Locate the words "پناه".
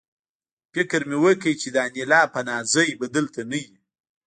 2.33-2.61